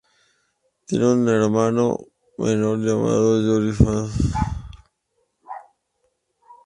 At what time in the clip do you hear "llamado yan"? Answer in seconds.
2.79-3.71